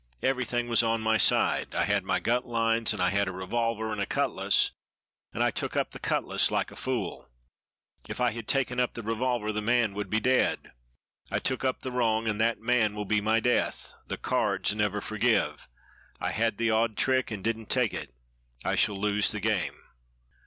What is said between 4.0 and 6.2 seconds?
a cutlass and I took up the